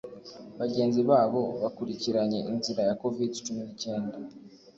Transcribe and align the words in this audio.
bagenzi 0.59 1.01
babo 1.09 1.41
bakurikiranye 1.61 2.39
inzira 2.51 2.81
ya 2.87 2.95
covid-cumi 3.01 3.61
n’icyenda 3.63 4.17